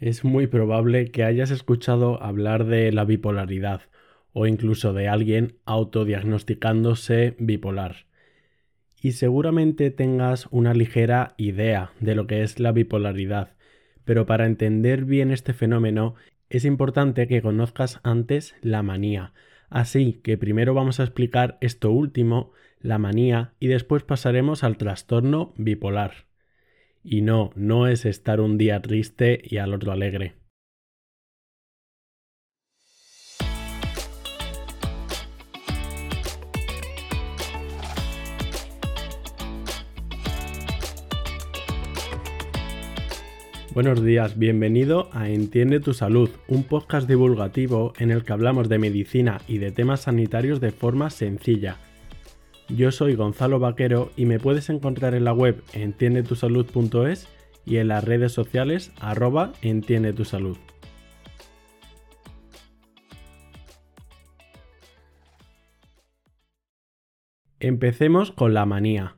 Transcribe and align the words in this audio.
Es 0.00 0.22
muy 0.24 0.46
probable 0.46 1.10
que 1.10 1.24
hayas 1.24 1.50
escuchado 1.50 2.22
hablar 2.22 2.66
de 2.66 2.92
la 2.92 3.04
bipolaridad 3.04 3.82
o 4.32 4.46
incluso 4.46 4.92
de 4.92 5.08
alguien 5.08 5.56
autodiagnosticándose 5.64 7.34
bipolar. 7.40 8.06
Y 9.02 9.12
seguramente 9.12 9.90
tengas 9.90 10.46
una 10.52 10.72
ligera 10.72 11.34
idea 11.36 11.90
de 11.98 12.14
lo 12.14 12.28
que 12.28 12.42
es 12.42 12.60
la 12.60 12.70
bipolaridad, 12.70 13.56
pero 14.04 14.24
para 14.24 14.46
entender 14.46 15.04
bien 15.04 15.32
este 15.32 15.52
fenómeno 15.52 16.14
es 16.48 16.64
importante 16.64 17.26
que 17.26 17.42
conozcas 17.42 17.98
antes 18.04 18.54
la 18.62 18.84
manía. 18.84 19.32
Así 19.68 20.20
que 20.22 20.38
primero 20.38 20.74
vamos 20.74 21.00
a 21.00 21.04
explicar 21.04 21.58
esto 21.60 21.90
último, 21.90 22.52
la 22.80 22.98
manía, 22.98 23.52
y 23.58 23.66
después 23.66 24.04
pasaremos 24.04 24.62
al 24.62 24.76
trastorno 24.76 25.52
bipolar. 25.56 26.27
Y 27.02 27.22
no, 27.22 27.50
no 27.54 27.86
es 27.86 28.04
estar 28.04 28.40
un 28.40 28.58
día 28.58 28.80
triste 28.82 29.40
y 29.42 29.58
al 29.58 29.74
otro 29.74 29.92
alegre. 29.92 30.34
Buenos 43.74 44.02
días, 44.04 44.36
bienvenido 44.36 45.08
a 45.12 45.28
Entiende 45.28 45.78
tu 45.78 45.94
Salud, 45.94 46.30
un 46.48 46.64
podcast 46.64 47.08
divulgativo 47.08 47.92
en 47.98 48.10
el 48.10 48.24
que 48.24 48.32
hablamos 48.32 48.68
de 48.68 48.80
medicina 48.80 49.40
y 49.46 49.58
de 49.58 49.70
temas 49.70 50.00
sanitarios 50.00 50.60
de 50.60 50.72
forma 50.72 51.10
sencilla 51.10 51.76
yo 52.68 52.90
soy 52.92 53.14
Gonzalo 53.14 53.58
Vaquero 53.58 54.10
y 54.16 54.26
me 54.26 54.38
puedes 54.38 54.68
encontrar 54.68 55.14
en 55.14 55.24
la 55.24 55.32
web 55.32 55.62
entiendetusalud.es 55.72 57.28
y 57.64 57.78
en 57.78 57.88
las 57.88 58.04
redes 58.04 58.32
sociales 58.32 58.92
arroba 59.00 59.52
entiende 59.62 60.12
tu 60.12 60.24
salud. 60.24 60.56
Empecemos 67.60 68.30
con 68.30 68.54
la 68.54 68.66
manía. 68.66 69.16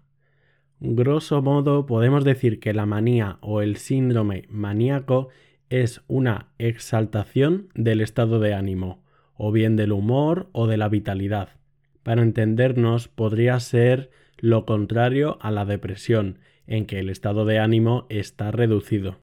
Grosso 0.79 1.43
modo 1.43 1.85
podemos 1.85 2.25
decir 2.25 2.59
que 2.59 2.73
la 2.73 2.87
manía 2.87 3.37
o 3.43 3.61
el 3.61 3.77
síndrome 3.77 4.45
maníaco 4.49 5.29
es 5.69 6.03
una 6.09 6.49
exaltación 6.59 7.69
del 7.75 8.01
estado 8.01 8.41
de 8.41 8.55
ánimo, 8.55 9.05
o 9.35 9.53
bien 9.53 9.77
del 9.77 9.93
humor 9.93 10.49
o 10.53 10.67
de 10.67 10.79
la 10.79 10.89
vitalidad 10.89 11.60
para 12.03 12.23
entendernos, 12.23 13.09
podría 13.09 13.59
ser 13.61 14.11
lo 14.39 14.65
contrario 14.65 15.39
a 15.41 15.51
la 15.51 15.65
depresión, 15.65 16.39
en 16.67 16.87
que 16.87 16.99
el 17.01 17.11
estado 17.11 17.45
de 17.45 17.59
ánimo 17.59 18.07
está 18.09 18.51
reducido. 18.51 19.19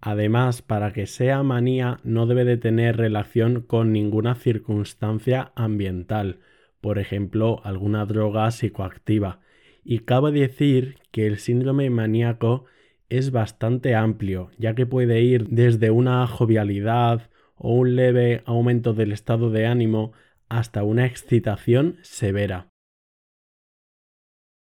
Además, 0.00 0.60
para 0.60 0.92
que 0.92 1.06
sea 1.06 1.42
manía 1.42 2.00
no 2.04 2.26
debe 2.26 2.44
de 2.44 2.58
tener 2.58 2.98
relación 2.98 3.62
con 3.62 3.90
ninguna 3.90 4.34
circunstancia 4.34 5.52
ambiental, 5.54 6.40
por 6.82 6.98
ejemplo, 6.98 7.62
alguna 7.64 8.04
droga 8.04 8.50
psicoactiva. 8.50 9.40
Y 9.82 10.00
cabe 10.00 10.30
decir 10.32 10.96
que 11.10 11.26
el 11.26 11.38
síndrome 11.38 11.88
maníaco 11.88 12.66
es 13.08 13.30
bastante 13.30 13.94
amplio, 13.94 14.50
ya 14.58 14.74
que 14.74 14.84
puede 14.84 15.22
ir 15.22 15.48
desde 15.48 15.90
una 15.90 16.26
jovialidad 16.26 17.30
o 17.56 17.72
un 17.74 17.96
leve 17.96 18.42
aumento 18.44 18.92
del 18.92 19.12
estado 19.12 19.50
de 19.50 19.66
ánimo 19.66 20.12
hasta 20.48 20.82
una 20.82 21.06
excitación 21.06 21.98
severa. 22.02 22.68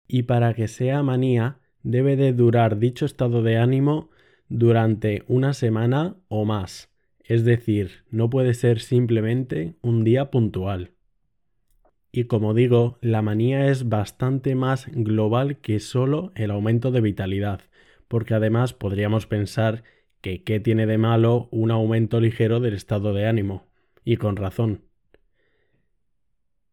Y 0.07 0.23
para 0.25 0.55
que 0.55 0.69
sea 0.69 1.03
manía, 1.03 1.61
debe 1.83 2.17
de 2.17 2.33
durar 2.33 2.79
dicho 2.79 3.05
estado 3.05 3.43
de 3.43 3.59
ánimo 3.59 4.11
durante 4.49 5.25
una 5.29 5.53
semana 5.53 6.17
o 6.29 6.45
más, 6.45 6.91
es 7.23 7.45
decir, 7.45 8.05
no 8.11 8.31
puede 8.31 8.55
ser 8.55 8.81
simplemente 8.81 9.77
un 9.83 10.05
día 10.05 10.31
puntual. 10.31 10.93
Y 12.10 12.25
como 12.25 12.55
digo, 12.55 12.99
la 13.03 13.21
manía 13.21 13.69
es 13.69 13.89
bastante 13.89 14.55
más 14.55 14.87
global 14.93 15.59
que 15.59 15.78
solo 15.78 16.33
el 16.34 16.50
aumento 16.50 16.91
de 16.91 17.03
vitalidad, 17.03 17.60
porque 18.09 18.33
además 18.33 18.72
podríamos 18.72 19.27
pensar 19.27 19.84
que 20.22 20.43
qué 20.43 20.59
tiene 20.59 20.87
de 20.87 20.99
malo 20.99 21.49
un 21.50 21.71
aumento 21.71 22.21
ligero 22.21 22.60
del 22.60 22.75
estado 22.75 23.12
de 23.12 23.27
ánimo, 23.27 23.66
y 24.05 24.16
con 24.16 24.37
razón. 24.37 24.88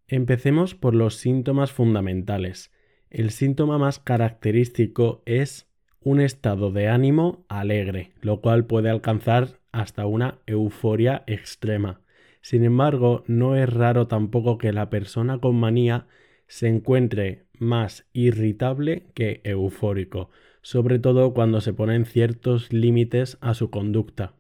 Empecemos 0.08 0.76
por 0.76 0.94
los 0.94 1.16
síntomas 1.16 1.72
fundamentales. 1.72 2.72
El 3.10 3.32
síntoma 3.32 3.80
más 3.80 3.98
característico 3.98 5.24
es 5.26 5.68
un 6.02 6.22
estado 6.22 6.72
de 6.72 6.88
ánimo 6.90 7.44
alegre, 7.50 8.12
lo 8.22 8.40
cual 8.40 8.66
puede 8.66 8.92
alcanzar 8.92 9.60
hasta 9.72 10.06
una 10.06 10.38
euforia 10.46 11.24
extrema. 11.26 12.02
Sin 12.42 12.64
embargo, 12.64 13.24
no 13.26 13.56
es 13.56 13.68
raro 13.74 14.08
tampoco 14.08 14.60
que 14.60 14.72
la 14.72 14.92
persona 14.92 15.40
con 15.40 15.56
manía 15.56 16.06
se 16.46 16.68
encuentre 16.68 17.46
más 17.58 18.06
irritable 18.14 19.08
que 19.16 19.42
eufórico, 19.44 20.30
sobre 20.62 21.00
todo 21.00 21.34
cuando 21.34 21.62
se 21.62 21.74
ponen 21.74 22.06
ciertos 22.06 22.72
límites 22.72 23.40
a 23.42 23.56
su 23.56 23.72
conducta. 23.72 24.34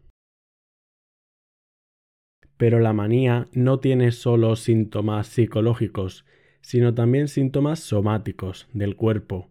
Pero 2.58 2.80
la 2.80 2.94
manía 2.94 3.48
no 3.52 3.80
tiene 3.80 4.12
solo 4.12 4.56
síntomas 4.56 5.28
psicológicos, 5.28 6.26
sino 6.62 6.94
también 6.94 7.28
síntomas 7.28 7.80
somáticos 7.80 8.68
del 8.74 8.96
cuerpo. 8.96 9.50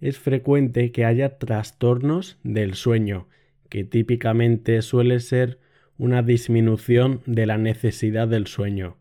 Es 0.00 0.18
frecuente 0.18 0.90
que 0.92 1.04
haya 1.04 1.38
trastornos 1.38 2.38
del 2.42 2.74
sueño, 2.74 3.28
que 3.68 3.84
típicamente 3.84 4.80
suele 4.82 5.20
ser 5.20 5.58
una 5.98 6.22
disminución 6.22 7.20
de 7.26 7.46
la 7.46 7.58
necesidad 7.58 8.28
del 8.28 8.46
sueño, 8.46 8.96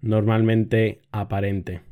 normalmente 0.00 1.02
aparente. 1.12 1.82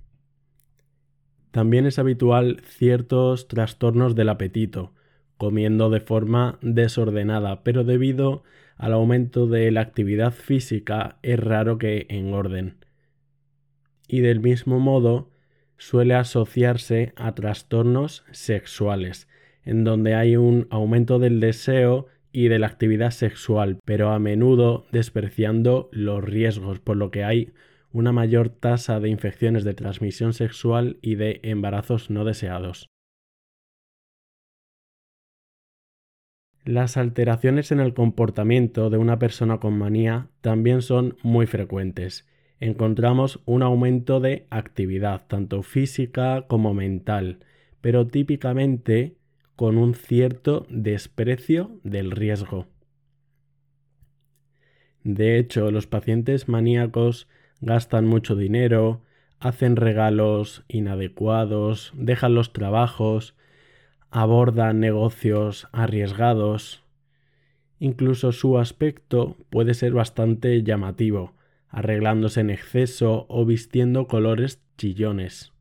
También 1.50 1.86
es 1.86 1.98
habitual 1.98 2.60
ciertos 2.66 3.48
trastornos 3.48 4.14
del 4.14 4.28
apetito, 4.28 4.92
comiendo 5.36 5.90
de 5.90 6.00
forma 6.00 6.58
desordenada, 6.60 7.62
pero 7.62 7.84
debido 7.84 8.42
al 8.76 8.92
aumento 8.92 9.46
de 9.46 9.70
la 9.70 9.80
actividad 9.80 10.32
física 10.32 11.18
es 11.22 11.38
raro 11.40 11.78
que 11.78 12.06
engorden. 12.08 12.76
Y 14.08 14.20
del 14.20 14.40
mismo 14.40 14.78
modo 14.78 15.30
suele 15.78 16.14
asociarse 16.14 17.12
a 17.16 17.34
trastornos 17.34 18.24
sexuales, 18.30 19.28
en 19.64 19.84
donde 19.84 20.14
hay 20.14 20.36
un 20.36 20.66
aumento 20.70 21.18
del 21.18 21.40
deseo 21.40 22.06
y 22.32 22.48
de 22.48 22.58
la 22.58 22.66
actividad 22.66 23.10
sexual, 23.10 23.78
pero 23.84 24.10
a 24.10 24.18
menudo 24.18 24.86
despreciando 24.92 25.88
los 25.92 26.22
riesgos, 26.22 26.80
por 26.80 26.96
lo 26.96 27.10
que 27.10 27.24
hay 27.24 27.52
una 27.92 28.12
mayor 28.12 28.50
tasa 28.50 29.00
de 29.00 29.08
infecciones 29.08 29.64
de 29.64 29.74
transmisión 29.74 30.34
sexual 30.34 30.98
y 31.00 31.14
de 31.14 31.40
embarazos 31.42 32.10
no 32.10 32.24
deseados. 32.24 32.88
Las 36.66 36.96
alteraciones 36.96 37.70
en 37.70 37.78
el 37.78 37.94
comportamiento 37.94 38.90
de 38.90 38.98
una 38.98 39.20
persona 39.20 39.60
con 39.60 39.78
manía 39.78 40.30
también 40.40 40.82
son 40.82 41.16
muy 41.22 41.46
frecuentes. 41.46 42.26
Encontramos 42.58 43.40
un 43.44 43.62
aumento 43.62 44.18
de 44.18 44.48
actividad, 44.50 45.28
tanto 45.28 45.62
física 45.62 46.44
como 46.48 46.74
mental, 46.74 47.38
pero 47.80 48.08
típicamente 48.08 49.14
con 49.54 49.78
un 49.78 49.94
cierto 49.94 50.66
desprecio 50.68 51.78
del 51.84 52.10
riesgo. 52.10 52.66
De 55.04 55.38
hecho, 55.38 55.70
los 55.70 55.86
pacientes 55.86 56.48
maníacos 56.48 57.28
gastan 57.60 58.08
mucho 58.08 58.34
dinero, 58.34 59.04
hacen 59.38 59.76
regalos 59.76 60.64
inadecuados, 60.66 61.92
dejan 61.94 62.34
los 62.34 62.52
trabajos, 62.52 63.36
abordan 64.16 64.80
negocios 64.80 65.68
arriesgados. 65.72 66.82
Incluso 67.78 68.32
su 68.32 68.58
aspecto 68.58 69.36
puede 69.50 69.74
ser 69.74 69.92
bastante 69.92 70.62
llamativo, 70.62 71.34
arreglándose 71.68 72.40
en 72.40 72.48
exceso 72.48 73.26
o 73.28 73.44
vistiendo 73.44 74.06
colores 74.06 74.62
chillones. 74.78 75.52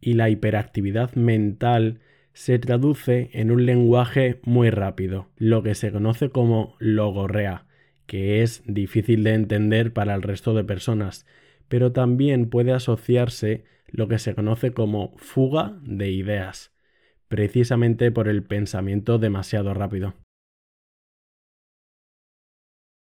Y 0.00 0.14
la 0.14 0.30
hiperactividad 0.30 1.14
mental 1.14 2.00
se 2.32 2.58
traduce 2.58 3.28
en 3.34 3.50
un 3.50 3.66
lenguaje 3.66 4.40
muy 4.44 4.70
rápido, 4.70 5.28
lo 5.36 5.62
que 5.62 5.74
se 5.74 5.92
conoce 5.92 6.30
como 6.30 6.74
logorrea, 6.78 7.66
que 8.06 8.42
es 8.42 8.62
difícil 8.64 9.24
de 9.24 9.34
entender 9.34 9.92
para 9.92 10.14
el 10.14 10.22
resto 10.22 10.54
de 10.54 10.64
personas, 10.64 11.26
pero 11.68 11.92
también 11.92 12.48
puede 12.48 12.72
asociarse 12.72 13.64
lo 13.88 14.08
que 14.08 14.18
se 14.18 14.34
conoce 14.34 14.72
como 14.72 15.14
fuga 15.18 15.78
de 15.82 16.10
ideas, 16.10 16.72
precisamente 17.28 18.10
por 18.10 18.28
el 18.28 18.42
pensamiento 18.42 19.18
demasiado 19.18 19.74
rápido. 19.74 20.14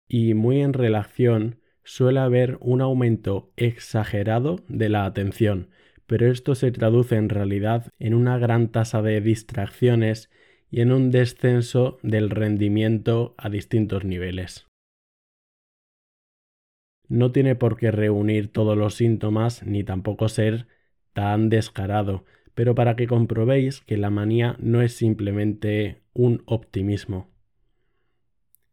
Y 0.08 0.34
muy 0.34 0.60
en 0.60 0.72
relación 0.72 1.60
suele 1.82 2.20
haber 2.20 2.58
un 2.60 2.80
aumento 2.80 3.52
exagerado 3.56 4.64
de 4.68 4.88
la 4.88 5.04
atención, 5.04 5.70
pero 6.06 6.30
esto 6.30 6.54
se 6.54 6.72
traduce 6.72 7.16
en 7.16 7.28
realidad 7.28 7.90
en 7.98 8.14
una 8.14 8.38
gran 8.38 8.68
tasa 8.68 9.02
de 9.02 9.20
distracciones 9.20 10.30
y 10.70 10.80
en 10.80 10.92
un 10.92 11.10
descenso 11.10 11.98
del 12.02 12.30
rendimiento 12.30 13.34
a 13.38 13.48
distintos 13.48 14.04
niveles. 14.04 14.66
No 17.08 17.32
tiene 17.32 17.54
por 17.54 17.76
qué 17.76 17.90
reunir 17.90 18.50
todos 18.50 18.76
los 18.76 18.94
síntomas 18.94 19.62
ni 19.64 19.84
tampoco 19.84 20.28
ser 20.28 20.66
tan 21.12 21.48
descarado, 21.48 22.24
pero 22.54 22.74
para 22.74 22.96
que 22.96 23.06
comprobéis 23.06 23.80
que 23.80 23.96
la 23.96 24.10
manía 24.10 24.56
no 24.58 24.82
es 24.82 24.94
simplemente 24.94 26.02
un 26.12 26.42
optimismo. 26.46 27.30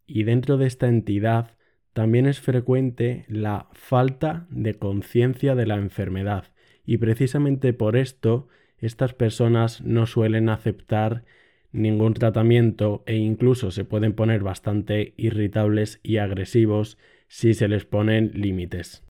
Y 0.05 0.23
dentro 0.23 0.57
de 0.57 0.67
esta 0.67 0.87
entidad 0.87 1.57
también 1.93 2.25
es 2.25 2.39
frecuente 2.39 3.25
la 3.27 3.67
falta 3.73 4.47
de 4.49 4.75
conciencia 4.75 5.55
de 5.55 5.65
la 5.65 5.75
enfermedad, 5.75 6.45
y 6.85 6.97
precisamente 6.97 7.73
por 7.73 7.97
esto 7.97 8.47
estas 8.77 9.13
personas 9.13 9.81
no 9.81 10.05
suelen 10.05 10.49
aceptar 10.49 11.23
ningún 11.71 12.13
tratamiento 12.13 13.03
e 13.05 13.15
incluso 13.15 13.71
se 13.71 13.85
pueden 13.85 14.13
poner 14.13 14.43
bastante 14.43 15.13
irritables 15.17 15.99
y 16.03 16.17
agresivos 16.17 16.97
si 17.27 17.53
se 17.53 17.67
les 17.67 17.85
ponen 17.85 18.31
límites. 18.33 19.03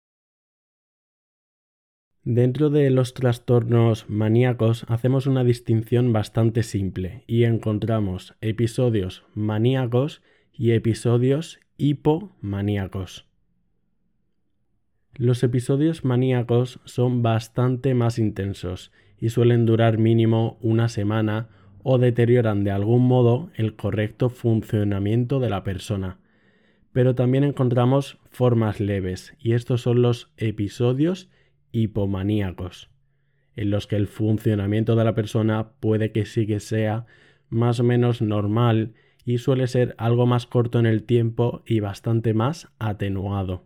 Dentro 2.25 2.69
de 2.69 2.91
los 2.91 3.15
trastornos 3.15 4.05
maníacos 4.11 4.85
hacemos 4.89 5.27
una 5.27 5.43
distinción 5.43 6.13
bastante 6.13 6.63
simple 6.63 7.25
y 7.27 7.45
encontramos 7.45 8.35
episodios 8.43 9.25
maníacos 9.35 10.21
y 10.53 10.73
episodios 10.73 11.61
hipomaníacos. 11.79 13.27
Los 15.15 15.43
episodios 15.43 16.05
maníacos 16.05 16.81
son 16.85 17.23
bastante 17.23 17.95
más 17.95 18.19
intensos 18.19 18.93
y 19.19 19.31
suelen 19.31 19.65
durar 19.65 19.97
mínimo 19.97 20.59
una 20.61 20.91
semana 20.91 21.49
o 21.83 21.97
deterioran 21.97 22.65
de 22.65 22.71
algún 22.71 23.07
modo 23.07 23.49
el 23.55 23.77
correcto 23.77 24.29
funcionamiento 24.29 25.41
de 25.41 25.49
la 25.49 25.65
persona. 25.65 26.19
Pero 26.93 27.15
también 27.15 27.45
encontramos 27.45 28.19
formas 28.29 28.79
leves 28.79 29.35
y 29.39 29.53
estos 29.53 29.81
son 29.81 30.03
los 30.03 30.31
episodios 30.37 31.31
hipomaníacos, 31.73 32.91
en 33.57 33.71
los 33.71 33.87
que 33.87 33.97
el 33.97 34.07
funcionamiento 34.07 34.97
de 34.97 35.05
la 35.05 35.15
persona 35.15 35.73
puede 35.81 36.13
que 36.13 36.27
sí 36.27 36.47
que 36.47 36.61
sea 36.61 37.07
más 37.49 37.81
o 37.81 37.85
menos 37.85 38.23
normal 38.23 38.95
y 39.25 39.39
suele 39.39 39.67
ser 39.67 39.95
algo 39.99 40.27
más 40.27 40.47
corto 40.47 40.79
en 40.79 40.87
el 40.87 41.05
tiempo 41.05 41.63
y 41.67 41.81
bastante 41.81 42.35
más 42.35 42.73
atenuado. 42.79 43.65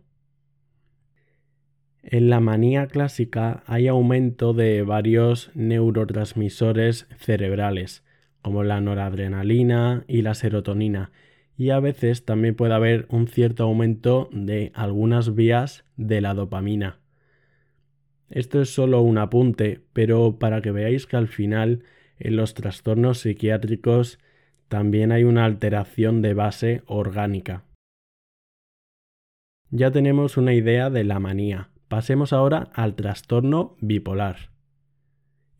En 2.03 2.29
la 2.29 2.39
manía 2.39 2.87
clásica 2.87 3.63
hay 3.65 3.87
aumento 3.87 4.53
de 4.53 4.83
varios 4.83 5.49
neurotransmisores 5.55 7.07
cerebrales, 7.17 8.03
como 8.43 8.63
la 8.63 8.79
noradrenalina 8.79 10.03
y 10.07 10.21
la 10.21 10.35
serotonina, 10.35 11.11
y 11.57 11.71
a 11.71 11.79
veces 11.79 12.23
también 12.23 12.55
puede 12.55 12.75
haber 12.75 13.07
un 13.09 13.27
cierto 13.27 13.63
aumento 13.63 14.29
de 14.31 14.71
algunas 14.75 15.33
vías 15.33 15.83
de 15.97 16.21
la 16.21 16.35
dopamina. 16.35 16.99
Esto 18.29 18.61
es 18.61 18.73
solo 18.73 19.01
un 19.01 19.17
apunte, 19.17 19.81
pero 19.93 20.39
para 20.39 20.61
que 20.61 20.71
veáis 20.71 21.05
que 21.05 21.17
al 21.17 21.27
final 21.27 21.83
en 22.17 22.35
los 22.35 22.53
trastornos 22.53 23.19
psiquiátricos 23.19 24.19
también 24.67 25.11
hay 25.11 25.23
una 25.23 25.45
alteración 25.45 26.21
de 26.21 26.33
base 26.33 26.81
orgánica. 26.85 27.63
Ya 29.69 29.91
tenemos 29.91 30.37
una 30.37 30.53
idea 30.53 30.89
de 30.89 31.03
la 31.03 31.19
manía. 31.19 31.69
Pasemos 31.87 32.33
ahora 32.33 32.69
al 32.73 32.95
trastorno 32.95 33.75
bipolar. 33.79 34.51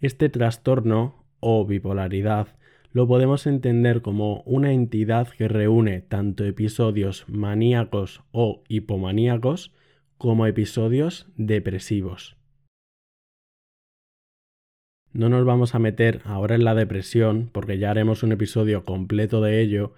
Este 0.02 0.30
trastorno 0.30 1.26
o 1.40 1.66
bipolaridad 1.66 2.48
lo 2.92 3.08
podemos 3.08 3.46
entender 3.46 4.02
como 4.02 4.42
una 4.46 4.72
entidad 4.72 5.28
que 5.28 5.48
reúne 5.48 6.02
tanto 6.02 6.46
episodios 6.46 7.26
maníacos 7.28 8.24
o 8.32 8.64
hipomaníacos 8.70 9.74
como 10.18 10.48
episodios 10.48 11.28
depresivos. 11.36 12.38
No 15.16 15.30
nos 15.30 15.46
vamos 15.46 15.76
a 15.76 15.80
meter 15.80 16.20
ahora 16.26 16.56
en 16.56 16.66
la 16.66 16.76
depresión 16.76 17.50
porque 17.54 17.78
ya 17.78 17.90
haremos 17.90 18.22
un 18.24 18.34
episodio 18.34 18.84
completo 18.84 19.40
de 19.40 19.62
ello, 19.62 19.94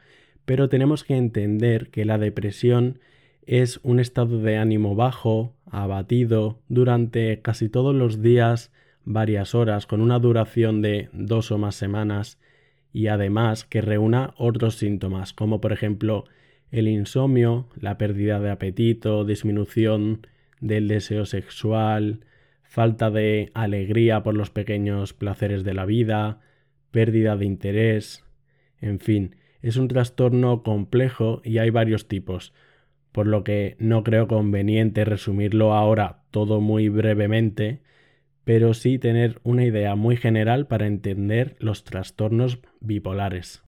pero 0.45 0.69
tenemos 0.69 1.03
que 1.03 1.17
entender 1.17 1.89
que 1.89 2.05
la 2.05 2.19
depresión 2.19 2.99
es 3.47 3.79
un 3.81 3.99
estado 3.99 4.37
de 4.37 4.57
ánimo 4.57 4.93
bajo, 4.93 5.55
abatido, 5.71 6.59
durante 6.69 7.41
casi 7.41 7.67
todos 7.67 7.95
los 7.95 8.21
días, 8.21 8.71
varias 9.05 9.55
horas, 9.55 9.87
con 9.87 10.01
una 10.01 10.19
duración 10.19 10.83
de 10.83 11.09
dos 11.13 11.49
o 11.51 11.57
más 11.57 11.73
semanas, 11.73 12.37
y 12.93 13.07
además 13.07 13.65
que 13.65 13.81
reúna 13.81 14.35
otros 14.37 14.75
síntomas, 14.75 15.33
como 15.33 15.59
por 15.61 15.73
ejemplo 15.73 16.25
el 16.69 16.87
insomnio, 16.87 17.65
la 17.75 17.97
pérdida 17.97 18.39
de 18.39 18.51
apetito, 18.51 19.25
disminución 19.25 20.27
del 20.61 20.87
deseo 20.87 21.25
sexual, 21.25 22.19
falta 22.67 23.09
de 23.09 23.51
alegría 23.53 24.23
por 24.23 24.35
los 24.35 24.49
pequeños 24.49 25.13
placeres 25.13 25.63
de 25.63 25.73
la 25.73 25.85
vida, 25.85 26.41
pérdida 26.91 27.35
de 27.35 27.45
interés, 27.45 28.23
en 28.79 28.99
fin, 28.99 29.35
es 29.61 29.77
un 29.77 29.87
trastorno 29.87 30.63
complejo 30.63 31.41
y 31.43 31.57
hay 31.57 31.69
varios 31.69 32.07
tipos, 32.07 32.53
por 33.11 33.27
lo 33.27 33.43
que 33.43 33.75
no 33.79 34.03
creo 34.03 34.27
conveniente 34.27 35.05
resumirlo 35.05 35.73
ahora 35.73 36.23
todo 36.31 36.61
muy 36.61 36.89
brevemente, 36.89 37.81
pero 38.43 38.73
sí 38.73 38.99
tener 38.99 39.39
una 39.43 39.65
idea 39.65 39.95
muy 39.95 40.15
general 40.15 40.67
para 40.67 40.87
entender 40.87 41.55
los 41.59 41.83
trastornos 41.83 42.59
bipolares. 42.79 43.66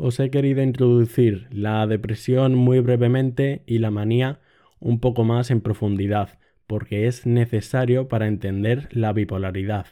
Os 0.00 0.18
he 0.18 0.30
querido 0.30 0.62
introducir 0.62 1.46
la 1.50 1.86
depresión 1.86 2.54
muy 2.54 2.80
brevemente 2.80 3.62
y 3.66 3.78
la 3.78 3.90
manía 3.90 4.40
un 4.78 4.98
poco 4.98 5.24
más 5.24 5.50
en 5.50 5.60
profundidad, 5.60 6.38
porque 6.66 7.06
es 7.06 7.26
necesario 7.26 8.08
para 8.08 8.26
entender 8.26 8.88
la 8.92 9.12
bipolaridad, 9.12 9.86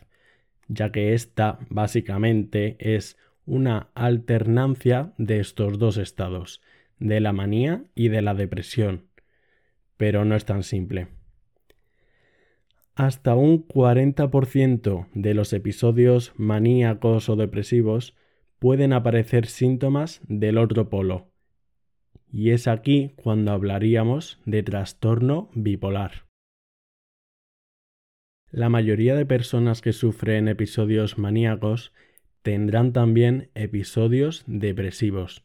ya 0.69 0.91
que 0.93 1.15
esta 1.15 1.59
básicamente 1.69 2.77
es 2.79 3.19
una 3.45 3.89
alternancia 3.95 5.13
de 5.19 5.41
estos 5.41 5.79
dos 5.79 5.97
estados, 5.97 6.63
de 6.99 7.21
la 7.21 7.33
manía 7.33 7.85
y 7.95 8.09
de 8.09 8.23
la 8.23 8.35
depresión. 8.35 9.05
Pero 9.97 10.25
no 10.25 10.37
es 10.37 10.45
tan 10.45 10.63
simple. 10.63 11.09
Hasta 12.95 13.35
un 13.35 13.67
40% 13.67 15.07
de 15.15 15.35
los 15.35 15.53
episodios 15.53 16.33
maníacos 16.37 17.29
o 17.29 17.37
depresivos 17.37 18.15
pueden 18.59 18.93
aparecer 18.93 19.47
síntomas 19.47 20.21
del 20.29 20.59
otro 20.59 20.89
polo. 20.89 21.31
Y 22.31 22.51
es 22.51 22.69
aquí 22.69 23.15
cuando 23.17 23.53
hablaríamos 23.53 24.41
de 24.45 24.63
trastorno 24.63 25.51
bipolar. 25.55 26.27
La 28.51 28.69
mayoría 28.69 29.15
de 29.15 29.27
personas 29.27 29.83
que 29.83 29.93
sufren 29.93 30.49
episodios 30.49 31.19
maníacos 31.19 31.93
tendrán 32.43 32.93
también 32.93 33.51
episodios 33.55 34.45
depresivos. 34.47 35.45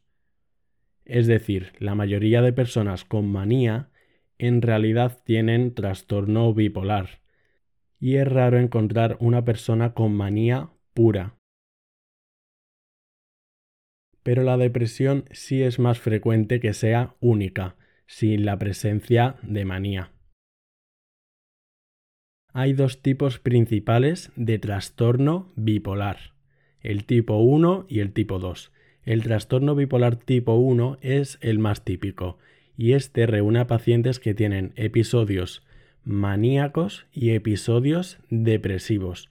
Es 1.05 1.27
decir, 1.27 1.73
la 1.79 1.95
mayoría 1.95 2.41
de 2.41 2.53
personas 2.53 3.03
con 3.03 3.29
manía 3.29 3.89
en 4.37 4.61
realidad 4.61 5.21
tienen 5.25 5.73
trastorno 5.73 6.53
bipolar. 6.53 7.21
Y 7.99 8.15
es 8.15 8.27
raro 8.27 8.57
encontrar 8.57 9.17
una 9.19 9.45
persona 9.45 9.93
con 9.93 10.13
manía 10.15 10.69
pura, 10.93 11.37
pero 14.23 14.43
la 14.43 14.57
depresión 14.57 15.25
sí 15.31 15.61
es 15.61 15.79
más 15.79 15.99
frecuente 15.99 16.59
que 16.59 16.73
sea 16.73 17.15
única, 17.19 17.75
sin 18.07 18.45
la 18.45 18.57
presencia 18.57 19.35
de 19.41 19.65
manía. 19.65 20.11
Hay 22.53 22.73
dos 22.73 23.01
tipos 23.01 23.39
principales 23.39 24.31
de 24.35 24.59
trastorno 24.59 25.51
bipolar, 25.55 26.33
el 26.81 27.05
tipo 27.05 27.37
1 27.37 27.87
y 27.89 27.99
el 27.99 28.13
tipo 28.13 28.39
2. 28.39 28.71
El 29.05 29.23
trastorno 29.23 29.75
bipolar 29.75 30.17
tipo 30.17 30.53
1 30.53 30.99
es 31.01 31.39
el 31.41 31.59
más 31.59 31.83
típico 31.83 32.37
y 32.77 32.93
este 32.93 33.25
reúne 33.25 33.59
a 33.59 33.67
pacientes 33.67 34.19
que 34.19 34.33
tienen 34.33 34.71
episodios 34.75 35.63
maníacos 36.03 37.05
y 37.11 37.31
episodios 37.31 38.19
depresivos, 38.29 39.29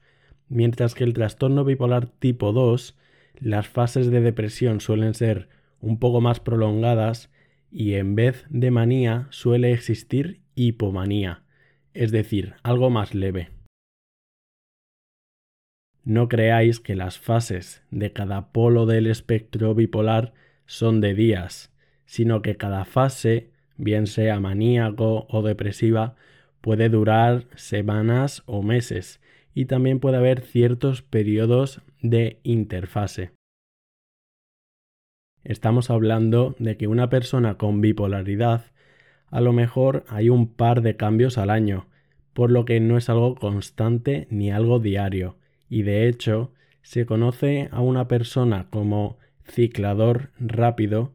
mientras 0.48 0.94
que 0.94 1.04
el 1.04 1.12
trastorno 1.12 1.64
bipolar 1.64 2.06
tipo 2.06 2.52
2 2.52 2.96
las 3.38 3.68
fases 3.68 4.10
de 4.10 4.20
depresión 4.20 4.80
suelen 4.80 5.14
ser 5.14 5.48
un 5.80 5.98
poco 5.98 6.20
más 6.20 6.40
prolongadas 6.40 7.30
y 7.70 7.94
en 7.94 8.14
vez 8.14 8.44
de 8.50 8.70
manía 8.70 9.26
suele 9.30 9.72
existir 9.72 10.40
hipomanía, 10.54 11.42
es 11.94 12.12
decir, 12.12 12.54
algo 12.62 12.90
más 12.90 13.14
leve. 13.14 13.50
No 16.04 16.28
creáis 16.28 16.80
que 16.80 16.96
las 16.96 17.18
fases 17.18 17.82
de 17.90 18.12
cada 18.12 18.52
polo 18.52 18.86
del 18.86 19.06
espectro 19.06 19.74
bipolar 19.74 20.34
son 20.66 21.00
de 21.00 21.14
días, 21.14 21.72
sino 22.06 22.42
que 22.42 22.56
cada 22.56 22.84
fase, 22.84 23.50
bien 23.76 24.06
sea 24.06 24.40
maníaco 24.40 25.26
o 25.30 25.42
depresiva, 25.42 26.16
puede 26.60 26.88
durar 26.88 27.46
semanas 27.54 28.42
o 28.46 28.62
meses 28.62 29.20
y 29.54 29.66
también 29.66 30.00
puede 30.00 30.16
haber 30.16 30.40
ciertos 30.40 31.02
periodos 31.02 31.82
de 32.02 32.40
interfase. 32.42 33.32
Estamos 35.44 35.90
hablando 35.90 36.54
de 36.58 36.76
que 36.76 36.86
una 36.86 37.08
persona 37.08 37.56
con 37.56 37.80
bipolaridad 37.80 38.66
a 39.28 39.40
lo 39.40 39.52
mejor 39.52 40.04
hay 40.08 40.28
un 40.28 40.46
par 40.46 40.82
de 40.82 40.96
cambios 40.96 41.38
al 41.38 41.50
año, 41.50 41.86
por 42.34 42.50
lo 42.50 42.64
que 42.64 42.80
no 42.80 42.98
es 42.98 43.08
algo 43.08 43.34
constante 43.34 44.26
ni 44.30 44.50
algo 44.50 44.78
diario, 44.78 45.38
y 45.68 45.82
de 45.82 46.06
hecho 46.06 46.52
se 46.82 47.06
conoce 47.06 47.68
a 47.72 47.80
una 47.80 48.08
persona 48.08 48.68
como 48.70 49.18
ciclador 49.44 50.30
rápido 50.38 51.14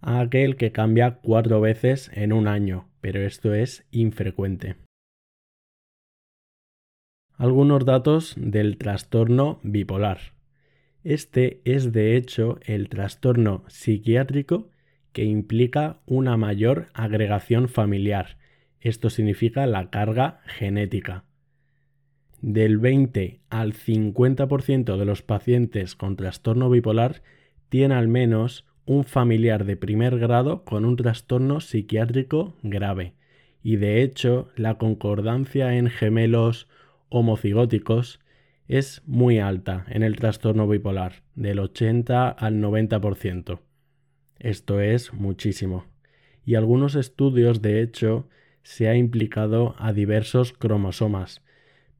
a 0.00 0.20
aquel 0.20 0.56
que 0.56 0.72
cambia 0.72 1.18
cuatro 1.22 1.60
veces 1.60 2.10
en 2.14 2.32
un 2.32 2.46
año, 2.46 2.88
pero 3.00 3.20
esto 3.20 3.54
es 3.54 3.86
infrecuente. 3.90 4.76
Algunos 7.38 7.84
datos 7.84 8.34
del 8.36 8.78
trastorno 8.78 9.60
bipolar. 9.62 10.18
Este 11.04 11.60
es 11.64 11.92
de 11.92 12.16
hecho 12.16 12.58
el 12.62 12.88
trastorno 12.88 13.62
psiquiátrico 13.68 14.70
que 15.12 15.22
implica 15.22 16.00
una 16.04 16.36
mayor 16.36 16.88
agregación 16.94 17.68
familiar. 17.68 18.38
Esto 18.80 19.08
significa 19.08 19.68
la 19.68 19.88
carga 19.88 20.40
genética. 20.46 21.26
Del 22.40 22.78
20 22.78 23.38
al 23.50 23.72
50% 23.72 24.96
de 24.96 25.04
los 25.04 25.22
pacientes 25.22 25.94
con 25.94 26.16
trastorno 26.16 26.68
bipolar 26.68 27.22
tiene 27.68 27.94
al 27.94 28.08
menos 28.08 28.66
un 28.84 29.04
familiar 29.04 29.64
de 29.64 29.76
primer 29.76 30.18
grado 30.18 30.64
con 30.64 30.84
un 30.84 30.96
trastorno 30.96 31.60
psiquiátrico 31.60 32.56
grave. 32.64 33.14
Y 33.62 33.76
de 33.76 34.02
hecho, 34.02 34.48
la 34.56 34.76
concordancia 34.76 35.76
en 35.76 35.88
gemelos 35.88 36.66
homocigóticos 37.08 38.20
es 38.68 39.02
muy 39.06 39.38
alta 39.38 39.86
en 39.88 40.02
el 40.02 40.16
trastorno 40.16 40.68
bipolar, 40.68 41.22
del 41.34 41.58
80 41.58 42.28
al 42.28 42.60
90%. 42.60 43.60
Esto 44.38 44.80
es 44.80 45.12
muchísimo. 45.14 45.86
Y 46.44 46.54
algunos 46.54 46.94
estudios, 46.94 47.62
de 47.62 47.82
hecho, 47.82 48.28
se 48.62 48.88
ha 48.88 48.94
implicado 48.94 49.74
a 49.78 49.92
diversos 49.92 50.52
cromosomas, 50.52 51.42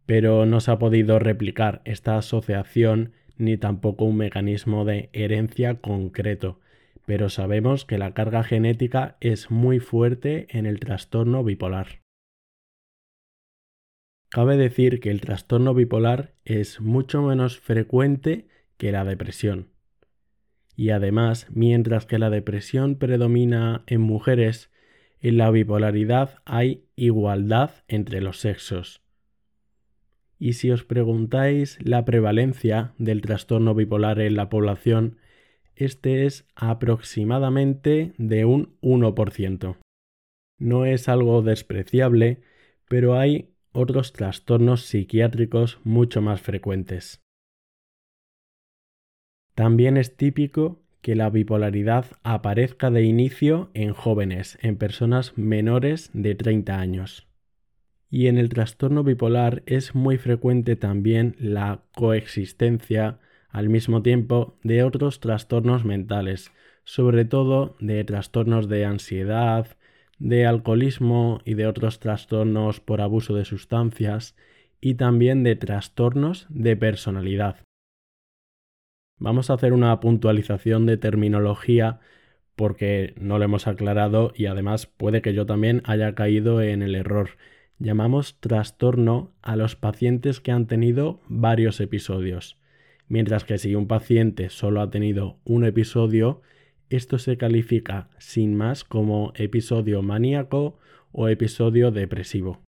pero 0.04 0.46
no 0.46 0.60
se 0.60 0.70
ha 0.70 0.78
podido 0.78 1.18
replicar 1.18 1.80
esta 1.84 2.16
asociación 2.16 3.12
ni 3.38 3.56
tampoco 3.56 4.04
un 4.04 4.16
mecanismo 4.16 4.84
de 4.84 5.08
herencia 5.12 5.80
concreto, 5.80 6.60
pero 7.06 7.30
sabemos 7.30 7.84
que 7.84 7.96
la 7.96 8.12
carga 8.12 8.42
genética 8.42 9.16
es 9.20 9.50
muy 9.50 9.80
fuerte 9.80 10.46
en 10.50 10.66
el 10.66 10.80
trastorno 10.80 11.42
bipolar. 11.44 12.07
Cabe 14.30 14.58
decir 14.58 15.00
que 15.00 15.10
el 15.10 15.22
trastorno 15.22 15.72
bipolar 15.72 16.34
es 16.44 16.80
mucho 16.80 17.22
menos 17.22 17.58
frecuente 17.58 18.46
que 18.76 18.92
la 18.92 19.04
depresión. 19.04 19.68
Y 20.76 20.90
además, 20.90 21.46
mientras 21.50 22.04
que 22.04 22.18
la 22.18 22.30
depresión 22.30 22.96
predomina 22.96 23.82
en 23.86 24.00
mujeres, 24.02 24.70
en 25.20 25.38
la 25.38 25.50
bipolaridad 25.50 26.38
hay 26.44 26.84
igualdad 26.94 27.70
entre 27.88 28.20
los 28.20 28.38
sexos. 28.38 29.02
Y 30.38 30.52
si 30.52 30.70
os 30.70 30.84
preguntáis 30.84 31.78
la 31.82 32.04
prevalencia 32.04 32.92
del 32.98 33.22
trastorno 33.22 33.74
bipolar 33.74 34.20
en 34.20 34.36
la 34.36 34.48
población, 34.48 35.18
este 35.74 36.26
es 36.26 36.46
aproximadamente 36.54 38.12
de 38.18 38.44
un 38.44 38.76
1%. 38.80 39.76
No 40.58 40.84
es 40.84 41.08
algo 41.08 41.42
despreciable, 41.42 42.40
pero 42.88 43.18
hay 43.18 43.50
otros 43.72 44.12
trastornos 44.12 44.82
psiquiátricos 44.82 45.78
mucho 45.84 46.20
más 46.22 46.40
frecuentes. 46.40 47.20
También 49.54 49.96
es 49.96 50.16
típico 50.16 50.82
que 51.00 51.14
la 51.14 51.30
bipolaridad 51.30 52.06
aparezca 52.22 52.90
de 52.90 53.02
inicio 53.02 53.70
en 53.74 53.92
jóvenes, 53.92 54.58
en 54.62 54.76
personas 54.76 55.36
menores 55.36 56.10
de 56.12 56.34
30 56.34 56.78
años. 56.78 57.26
Y 58.10 58.26
en 58.26 58.38
el 58.38 58.48
trastorno 58.48 59.04
bipolar 59.04 59.62
es 59.66 59.94
muy 59.94 60.16
frecuente 60.18 60.76
también 60.76 61.36
la 61.38 61.82
coexistencia 61.94 63.20
al 63.48 63.68
mismo 63.68 64.02
tiempo 64.02 64.58
de 64.62 64.82
otros 64.82 65.20
trastornos 65.20 65.84
mentales, 65.84 66.52
sobre 66.84 67.24
todo 67.24 67.76
de 67.80 68.04
trastornos 68.04 68.68
de 68.68 68.84
ansiedad, 68.84 69.77
de 70.18 70.46
alcoholismo 70.46 71.40
y 71.44 71.54
de 71.54 71.66
otros 71.66 72.00
trastornos 72.00 72.80
por 72.80 73.00
abuso 73.00 73.34
de 73.34 73.44
sustancias 73.44 74.36
y 74.80 74.94
también 74.94 75.42
de 75.42 75.56
trastornos 75.56 76.46
de 76.48 76.76
personalidad. 76.76 77.56
Vamos 79.18 79.50
a 79.50 79.54
hacer 79.54 79.72
una 79.72 79.98
puntualización 80.00 80.86
de 80.86 80.96
terminología 80.96 82.00
porque 82.54 83.14
no 83.16 83.38
lo 83.38 83.44
hemos 83.44 83.66
aclarado 83.66 84.32
y 84.34 84.46
además 84.46 84.86
puede 84.86 85.22
que 85.22 85.34
yo 85.34 85.46
también 85.46 85.82
haya 85.84 86.14
caído 86.14 86.60
en 86.60 86.82
el 86.82 86.94
error. 86.94 87.30
Llamamos 87.78 88.40
trastorno 88.40 89.32
a 89.42 89.54
los 89.56 89.76
pacientes 89.76 90.40
que 90.40 90.50
han 90.50 90.66
tenido 90.66 91.20
varios 91.28 91.80
episodios, 91.80 92.58
mientras 93.06 93.44
que 93.44 93.58
si 93.58 93.76
un 93.76 93.86
paciente 93.86 94.50
solo 94.50 94.80
ha 94.80 94.90
tenido 94.90 95.38
un 95.44 95.64
episodio, 95.64 96.42
esto 96.90 97.18
se 97.18 97.36
califica 97.36 98.08
sin 98.18 98.56
más 98.56 98.84
como 98.84 99.32
episodio 99.36 100.02
maníaco 100.02 100.78
o 101.12 101.28
episodio 101.28 101.90
depresivo. 101.90 102.62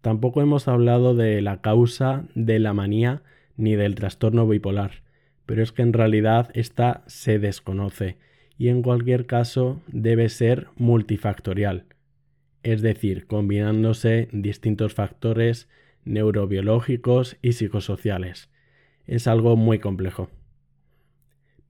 Tampoco 0.00 0.42
hemos 0.42 0.68
hablado 0.68 1.14
de 1.14 1.40
la 1.42 1.60
causa 1.60 2.28
de 2.34 2.58
la 2.58 2.72
manía 2.72 3.22
ni 3.56 3.74
del 3.74 3.94
trastorno 3.94 4.46
bipolar, 4.46 5.02
pero 5.44 5.62
es 5.62 5.72
que 5.72 5.82
en 5.82 5.92
realidad 5.92 6.50
esta 6.54 7.02
se 7.06 7.38
desconoce 7.38 8.16
y 8.56 8.68
en 8.68 8.82
cualquier 8.82 9.26
caso 9.26 9.80
debe 9.88 10.28
ser 10.28 10.68
multifactorial, 10.76 11.86
es 12.62 12.82
decir, 12.82 13.26
combinándose 13.26 14.28
distintos 14.32 14.94
factores 14.94 15.68
neurobiológicos 16.04 17.36
y 17.42 17.52
psicosociales. 17.52 18.50
Es 19.06 19.26
algo 19.26 19.56
muy 19.56 19.78
complejo 19.78 20.30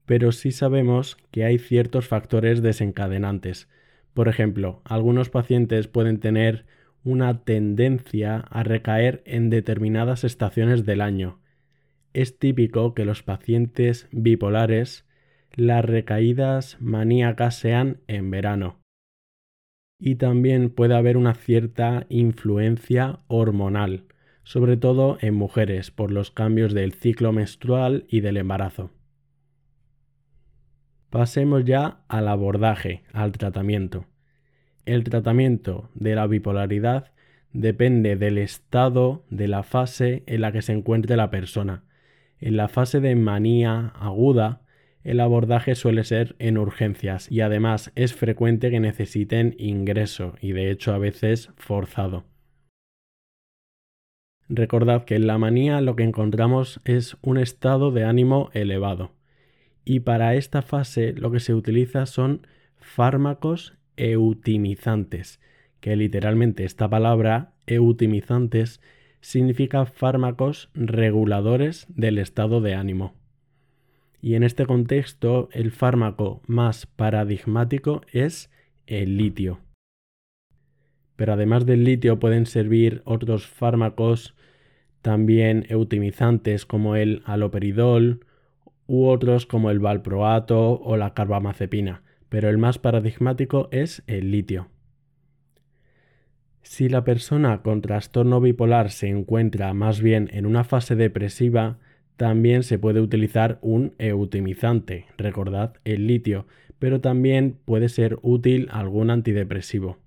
pero 0.09 0.31
sí 0.31 0.51
sabemos 0.51 1.17
que 1.29 1.45
hay 1.45 1.59
ciertos 1.59 2.07
factores 2.07 2.63
desencadenantes. 2.63 3.69
Por 4.15 4.27
ejemplo, 4.27 4.81
algunos 4.83 5.29
pacientes 5.29 5.87
pueden 5.87 6.19
tener 6.19 6.65
una 7.03 7.43
tendencia 7.43 8.37
a 8.37 8.63
recaer 8.63 9.21
en 9.27 9.51
determinadas 9.51 10.23
estaciones 10.23 10.83
del 10.83 11.01
año. 11.01 11.37
Es 12.11 12.39
típico 12.39 12.95
que 12.95 13.05
los 13.05 13.21
pacientes 13.21 14.07
bipolares 14.11 15.05
las 15.53 15.85
recaídas 15.85 16.77
maníacas 16.79 17.59
sean 17.59 17.99
en 18.07 18.31
verano. 18.31 18.79
Y 19.99 20.15
también 20.15 20.71
puede 20.71 20.95
haber 20.95 21.17
una 21.17 21.35
cierta 21.35 22.07
influencia 22.09 23.19
hormonal, 23.27 24.05
sobre 24.41 24.75
todo 24.75 25.19
en 25.21 25.35
mujeres, 25.35 25.91
por 25.91 26.11
los 26.11 26.31
cambios 26.31 26.73
del 26.73 26.93
ciclo 26.93 27.31
menstrual 27.31 28.07
y 28.09 28.21
del 28.21 28.37
embarazo. 28.37 28.89
Pasemos 31.09 31.65
ya 31.65 32.01
al 32.07 32.27
abordaje, 32.27 33.01
al 33.13 33.31
tratamiento. 33.31 34.05
El 34.85 35.03
tratamiento 35.03 35.89
de 35.95 36.13
la 36.13 36.27
bipolaridad 36.27 37.11
depende 37.51 38.15
del 38.15 38.37
estado 38.37 39.23
de 39.31 39.47
la 39.47 39.63
fase 39.63 40.23
en 40.27 40.41
la 40.41 40.51
que 40.51 40.61
se 40.61 40.73
encuentre 40.73 41.17
la 41.17 41.31
persona. 41.31 41.83
En 42.39 42.57
la 42.57 42.67
fase 42.67 42.99
de 42.99 43.15
manía 43.15 43.87
aguda, 43.99 44.61
el 45.03 45.19
abordaje 45.19 45.73
suele 45.73 46.03
ser 46.03 46.35
en 46.37 46.59
urgencias 46.59 47.31
y 47.31 47.41
además 47.41 47.91
es 47.95 48.13
frecuente 48.13 48.69
que 48.69 48.79
necesiten 48.79 49.55
ingreso 49.57 50.35
y 50.41 50.51
de 50.51 50.69
hecho 50.69 50.93
a 50.93 50.99
veces 50.99 51.49
forzado. 51.55 52.25
Recordad 54.47 55.05
que 55.05 55.15
en 55.15 55.25
la 55.25 55.39
manía 55.39 55.81
lo 55.81 55.95
que 55.95 56.03
encontramos 56.03 56.81
es 56.85 57.17
un 57.21 57.39
estado 57.39 57.91
de 57.91 58.03
ánimo 58.03 58.51
elevado 58.53 59.18
y 59.89 60.01
para 60.01 60.35
esta 60.35 60.61
fase 60.61 61.13
lo 61.13 61.31
que 61.31 61.39
se 61.39 61.55
utiliza 61.55 62.05
son 62.05 62.45
fármacos 62.77 63.73
eutimizantes, 63.97 65.39
que 65.79 65.95
literalmente 65.95 66.63
esta 66.63 66.87
palabra 66.87 67.53
eutimizantes 67.65 68.81
significa 69.19 69.87
fármacos 69.87 70.69
reguladores 70.75 71.87
del 71.89 72.19
estado 72.19 72.61
de 72.61 72.75
ánimo. 72.75 73.15
Y 74.21 74.35
en 74.35 74.43
este 74.43 74.67
contexto 74.67 75.49
el 75.53 75.71
fármaco 75.71 76.43
más 76.45 76.85
paradigmático 76.85 78.01
es 78.11 78.51
el 78.85 79.17
litio. 79.17 79.59
Pero 81.15 81.33
además 81.33 81.65
del 81.65 81.83
litio 81.83 82.19
pueden 82.19 82.45
servir 82.45 83.01
otros 83.05 83.47
fármacos 83.47 84.35
también 85.01 85.65
eutimizantes 85.67 86.67
como 86.67 86.95
el 86.95 87.23
aloperidol 87.25 88.23
u 88.89 89.05
otros 89.05 89.45
como 89.45 89.69
el 89.69 89.79
valproato 89.79 90.81
o 90.81 90.97
la 90.97 91.13
carbamazepina, 91.13 92.01
pero 92.27 92.49
el 92.49 92.57
más 92.57 92.79
paradigmático 92.79 93.69
es 93.71 94.01
el 94.07 94.31
litio. 94.31 94.67
Si 96.63 96.89
la 96.89 97.03
persona 97.03 97.61
con 97.61 97.81
trastorno 97.81 98.41
bipolar 98.41 98.89
se 98.89 99.07
encuentra 99.07 99.75
más 99.75 100.01
bien 100.01 100.27
en 100.33 100.47
una 100.47 100.63
fase 100.63 100.95
depresiva, 100.95 101.77
también 102.17 102.63
se 102.63 102.79
puede 102.79 102.99
utilizar 102.99 103.59
un 103.61 103.93
eutimizante, 103.99 105.05
recordad 105.17 105.75
el 105.85 106.07
litio, 106.07 106.47
pero 106.79 106.99
también 106.99 107.59
puede 107.65 107.89
ser 107.89 108.17
útil 108.23 108.69
algún 108.71 109.11
antidepresivo. 109.11 109.99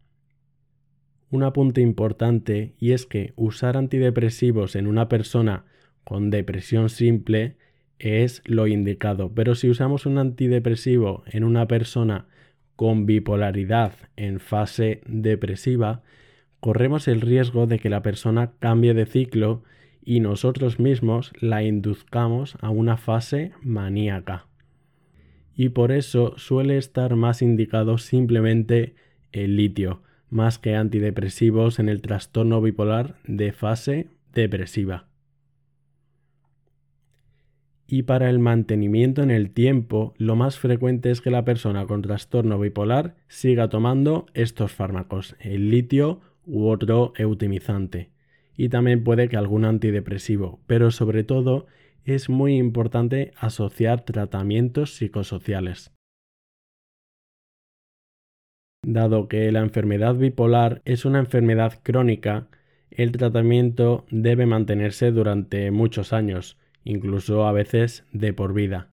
Un 1.30 1.44
apunte 1.44 1.80
importante 1.80 2.74
y 2.80 2.92
es 2.92 3.06
que 3.06 3.32
usar 3.36 3.76
antidepresivos 3.76 4.74
en 4.74 4.88
una 4.88 5.08
persona 5.08 5.66
con 6.02 6.30
depresión 6.30 6.88
simple 6.88 7.56
es 8.02 8.42
lo 8.44 8.66
indicado, 8.66 9.32
pero 9.32 9.54
si 9.54 9.70
usamos 9.70 10.06
un 10.06 10.18
antidepresivo 10.18 11.22
en 11.26 11.44
una 11.44 11.68
persona 11.68 12.26
con 12.74 13.06
bipolaridad 13.06 13.92
en 14.16 14.40
fase 14.40 15.02
depresiva, 15.06 16.02
corremos 16.58 17.06
el 17.06 17.20
riesgo 17.20 17.66
de 17.66 17.78
que 17.78 17.90
la 17.90 18.02
persona 18.02 18.52
cambie 18.58 18.92
de 18.92 19.06
ciclo 19.06 19.62
y 20.04 20.18
nosotros 20.18 20.80
mismos 20.80 21.32
la 21.40 21.62
induzcamos 21.62 22.56
a 22.60 22.70
una 22.70 22.96
fase 22.96 23.52
maníaca. 23.62 24.46
Y 25.54 25.68
por 25.68 25.92
eso 25.92 26.34
suele 26.38 26.78
estar 26.78 27.14
más 27.14 27.40
indicado 27.40 27.98
simplemente 27.98 28.96
el 29.30 29.56
litio, 29.56 30.02
más 30.28 30.58
que 30.58 30.74
antidepresivos 30.74 31.78
en 31.78 31.88
el 31.88 32.00
trastorno 32.00 32.60
bipolar 32.60 33.16
de 33.24 33.52
fase 33.52 34.08
depresiva. 34.32 35.11
Y 37.94 38.04
para 38.04 38.30
el 38.30 38.38
mantenimiento 38.38 39.22
en 39.22 39.30
el 39.30 39.50
tiempo, 39.50 40.14
lo 40.16 40.34
más 40.34 40.58
frecuente 40.58 41.10
es 41.10 41.20
que 41.20 41.30
la 41.30 41.44
persona 41.44 41.84
con 41.84 42.00
trastorno 42.00 42.58
bipolar 42.58 43.16
siga 43.28 43.68
tomando 43.68 44.24
estos 44.32 44.72
fármacos, 44.72 45.36
el 45.40 45.68
litio 45.68 46.22
u 46.46 46.68
otro 46.68 47.12
eutimizante. 47.18 48.08
Y 48.56 48.70
también 48.70 49.04
puede 49.04 49.28
que 49.28 49.36
algún 49.36 49.66
antidepresivo, 49.66 50.58
pero 50.66 50.90
sobre 50.90 51.22
todo 51.22 51.66
es 52.06 52.30
muy 52.30 52.56
importante 52.56 53.32
asociar 53.36 54.06
tratamientos 54.06 54.94
psicosociales. 54.94 55.92
Dado 58.86 59.28
que 59.28 59.52
la 59.52 59.60
enfermedad 59.60 60.14
bipolar 60.14 60.80
es 60.86 61.04
una 61.04 61.18
enfermedad 61.18 61.78
crónica, 61.82 62.48
el 62.90 63.12
tratamiento 63.12 64.06
debe 64.10 64.46
mantenerse 64.46 65.10
durante 65.10 65.70
muchos 65.70 66.14
años, 66.14 66.56
incluso 66.84 67.46
a 67.46 67.52
veces 67.52 68.04
de 68.12 68.32
por 68.32 68.54
vida. 68.54 68.90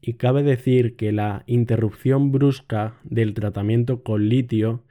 Y 0.00 0.14
cabe 0.14 0.42
decir 0.42 0.96
que 0.96 1.12
la 1.12 1.44
interrupción 1.46 2.32
brusca 2.32 2.98
del 3.04 3.34
tratamiento 3.34 4.02
con 4.02 4.28
litio 4.28 4.84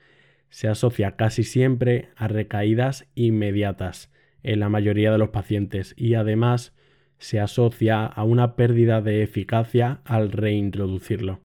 se 0.49 0.67
asocia 0.67 1.15
casi 1.15 1.43
siempre 1.43 2.09
a 2.15 2.27
recaídas 2.27 3.07
inmediatas 3.15 4.11
en 4.43 4.59
la 4.59 4.69
mayoría 4.69 5.11
de 5.11 5.17
los 5.17 5.29
pacientes 5.29 5.93
y 5.97 6.15
además 6.15 6.73
se 7.17 7.39
asocia 7.39 8.05
a 8.05 8.23
una 8.23 8.55
pérdida 8.55 9.01
de 9.01 9.21
eficacia 9.21 10.01
al 10.05 10.31
reintroducirlo. 10.31 11.41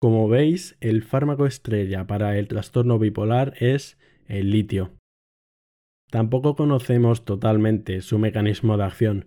Como 0.00 0.28
veis, 0.28 0.76
el 0.80 1.02
fármaco 1.02 1.46
estrella 1.46 2.06
para 2.06 2.38
el 2.38 2.48
trastorno 2.48 2.98
bipolar 2.98 3.54
es 3.58 3.98
el 4.26 4.50
litio. 4.50 4.97
Tampoco 6.10 6.56
conocemos 6.56 7.24
totalmente 7.24 8.00
su 8.00 8.18
mecanismo 8.18 8.76
de 8.76 8.84
acción, 8.84 9.26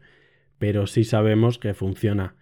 pero 0.57 0.87
sí 0.87 1.03
sabemos 1.03 1.59
que 1.59 1.73
funciona. 1.73 2.35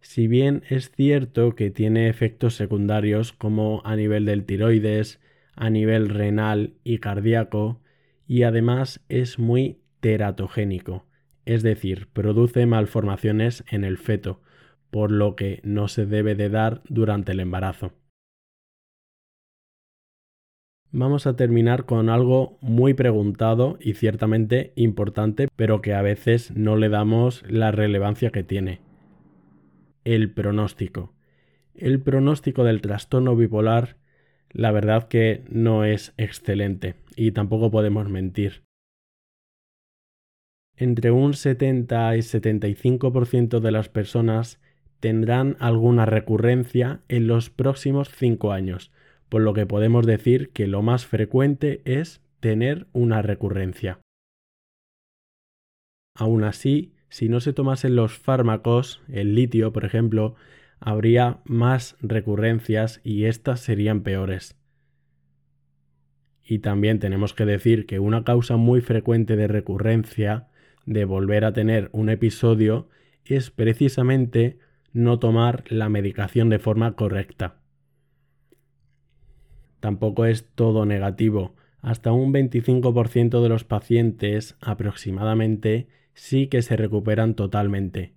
Si 0.00 0.28
bien 0.28 0.62
es 0.68 0.90
cierto 0.90 1.54
que 1.54 1.70
tiene 1.70 2.08
efectos 2.08 2.54
secundarios 2.54 3.32
como 3.32 3.82
a 3.84 3.96
nivel 3.96 4.24
del 4.24 4.44
tiroides, 4.44 5.20
a 5.54 5.70
nivel 5.70 6.08
renal 6.08 6.74
y 6.84 6.98
cardíaco, 6.98 7.80
y 8.26 8.42
además 8.42 9.04
es 9.08 9.38
muy 9.38 9.80
teratogénico, 10.00 11.06
es 11.44 11.62
decir, 11.62 12.08
produce 12.12 12.66
malformaciones 12.66 13.64
en 13.68 13.84
el 13.84 13.98
feto, 13.98 14.42
por 14.90 15.10
lo 15.10 15.36
que 15.36 15.60
no 15.62 15.88
se 15.88 16.06
debe 16.06 16.34
de 16.34 16.48
dar 16.48 16.82
durante 16.88 17.32
el 17.32 17.40
embarazo. 17.40 17.92
Vamos 20.92 21.26
a 21.26 21.36
terminar 21.36 21.84
con 21.84 22.08
algo 22.08 22.58
muy 22.60 22.94
preguntado 22.94 23.76
y 23.80 23.94
ciertamente 23.94 24.72
importante, 24.76 25.48
pero 25.56 25.82
que 25.82 25.94
a 25.94 26.02
veces 26.02 26.52
no 26.56 26.76
le 26.76 26.88
damos 26.88 27.42
la 27.48 27.72
relevancia 27.72 28.30
que 28.30 28.44
tiene. 28.44 28.80
El 30.04 30.32
pronóstico. 30.32 31.12
El 31.74 32.00
pronóstico 32.00 32.64
del 32.64 32.80
trastorno 32.80 33.36
bipolar, 33.36 33.96
la 34.50 34.70
verdad 34.70 35.08
que 35.08 35.42
no 35.50 35.84
es 35.84 36.14
excelente 36.16 36.94
y 37.16 37.32
tampoco 37.32 37.70
podemos 37.70 38.08
mentir. 38.08 38.62
Entre 40.76 41.10
un 41.10 41.34
70 41.34 42.16
y 42.16 42.20
75% 42.20 43.60
de 43.60 43.70
las 43.70 43.88
personas 43.88 44.60
tendrán 45.00 45.56
alguna 45.58 46.06
recurrencia 46.06 47.00
en 47.08 47.26
los 47.26 47.50
próximos 47.50 48.10
5 48.10 48.52
años, 48.52 48.92
por 49.28 49.42
lo 49.42 49.54
que 49.54 49.66
podemos 49.66 50.06
decir 50.06 50.50
que 50.50 50.66
lo 50.66 50.82
más 50.82 51.06
frecuente 51.06 51.80
es 51.84 52.20
tener 52.40 52.86
una 52.92 53.22
recurrencia. 53.22 54.00
Aún 56.14 56.44
así, 56.44 56.94
si 57.08 57.28
no 57.28 57.40
se 57.40 57.52
tomasen 57.52 57.96
los 57.96 58.16
fármacos, 58.16 59.02
el 59.08 59.34
litio, 59.34 59.72
por 59.72 59.84
ejemplo, 59.84 60.34
habría 60.80 61.40
más 61.44 61.96
recurrencias 62.00 63.00
y 63.04 63.24
estas 63.24 63.60
serían 63.60 64.02
peores. 64.02 64.56
Y 66.42 66.60
también 66.60 67.00
tenemos 67.00 67.34
que 67.34 67.44
decir 67.44 67.86
que 67.86 67.98
una 67.98 68.24
causa 68.24 68.56
muy 68.56 68.80
frecuente 68.80 69.36
de 69.36 69.48
recurrencia, 69.48 70.48
de 70.84 71.04
volver 71.04 71.44
a 71.44 71.52
tener 71.52 71.90
un 71.92 72.08
episodio, 72.08 72.88
es 73.24 73.50
precisamente 73.50 74.58
no 74.92 75.18
tomar 75.18 75.64
la 75.68 75.88
medicación 75.88 76.48
de 76.48 76.60
forma 76.60 76.94
correcta. 76.94 77.60
Tampoco 79.80 80.24
es 80.26 80.46
todo 80.54 80.86
negativo. 80.86 81.54
Hasta 81.80 82.12
un 82.12 82.32
25% 82.32 83.42
de 83.42 83.48
los 83.48 83.64
pacientes 83.64 84.56
aproximadamente 84.60 85.86
sí 86.14 86.48
que 86.48 86.62
se 86.62 86.76
recuperan 86.76 87.34
totalmente. 87.34 88.12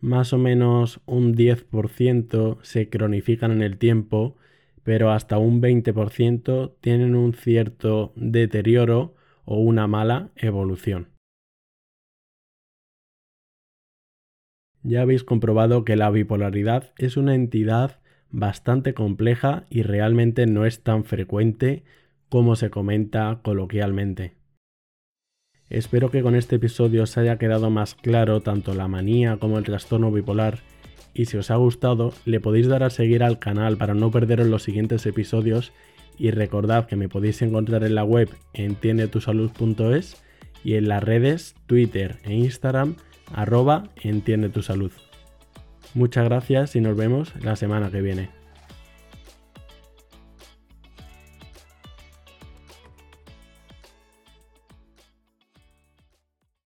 Más 0.00 0.32
o 0.32 0.38
menos 0.38 1.00
un 1.06 1.34
10% 1.34 2.58
se 2.62 2.88
cronifican 2.88 3.50
en 3.50 3.62
el 3.62 3.78
tiempo, 3.78 4.36
pero 4.82 5.10
hasta 5.10 5.38
un 5.38 5.60
20% 5.60 6.76
tienen 6.80 7.14
un 7.14 7.34
cierto 7.34 8.12
deterioro 8.16 9.14
o 9.44 9.58
una 9.58 9.86
mala 9.86 10.30
evolución. 10.36 11.14
ya 14.84 15.00
habéis 15.00 15.24
comprobado 15.24 15.84
que 15.84 15.96
la 15.96 16.10
bipolaridad 16.10 16.92
es 16.98 17.16
una 17.16 17.34
entidad 17.34 17.98
bastante 18.34 18.94
compleja 18.94 19.64
y 19.70 19.82
realmente 19.82 20.46
no 20.46 20.66
es 20.66 20.82
tan 20.82 21.04
frecuente 21.04 21.84
como 22.28 22.56
se 22.56 22.68
comenta 22.68 23.38
coloquialmente. 23.42 24.34
Espero 25.70 26.10
que 26.10 26.22
con 26.22 26.34
este 26.34 26.56
episodio 26.56 27.04
os 27.04 27.16
haya 27.16 27.38
quedado 27.38 27.70
más 27.70 27.94
claro 27.94 28.40
tanto 28.40 28.74
la 28.74 28.88
manía 28.88 29.36
como 29.36 29.56
el 29.58 29.64
trastorno 29.64 30.10
bipolar 30.10 30.58
y 31.14 31.26
si 31.26 31.36
os 31.36 31.52
ha 31.52 31.56
gustado 31.56 32.12
le 32.24 32.40
podéis 32.40 32.66
dar 32.66 32.82
a 32.82 32.90
seguir 32.90 33.22
al 33.22 33.38
canal 33.38 33.76
para 33.76 33.94
no 33.94 34.10
perderos 34.10 34.48
los 34.48 34.64
siguientes 34.64 35.06
episodios 35.06 35.72
y 36.18 36.32
recordad 36.32 36.86
que 36.86 36.96
me 36.96 37.08
podéis 37.08 37.40
encontrar 37.40 37.84
en 37.84 37.94
la 37.94 38.04
web 38.04 38.28
entiendetusalud.es 38.52 40.22
y 40.64 40.74
en 40.74 40.88
las 40.88 41.04
redes 41.04 41.54
Twitter 41.66 42.18
e 42.24 42.34
Instagram 42.34 42.96
arroba 43.32 43.90
entiende 44.02 44.48
tu 44.48 44.62
salud. 44.62 44.90
Muchas 45.94 46.24
gracias 46.24 46.74
y 46.74 46.80
nos 46.80 46.96
vemos 46.96 47.32
la 47.40 47.54
semana 47.54 47.90
que 47.90 48.00
viene. 48.00 48.43